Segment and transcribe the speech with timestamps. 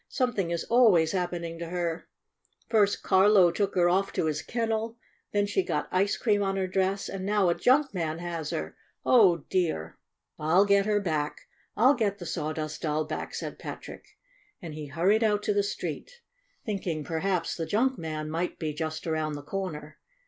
[0.09, 2.07] Something is always hap pening to her!
[2.69, 4.97] First Carlo took her off to his kennel,
[5.31, 8.75] then she got ice cream on her dress, and now a junk man has her!
[9.05, 9.99] Oh, dear!""
[10.39, 11.41] I 'll get her back!
[11.77, 14.17] I 'll get the Sawdust Doll back!" said Patrick,
[14.59, 16.21] and he hurried out to the street,
[16.65, 19.99] thinking perhaps the junk man might be just around the corner.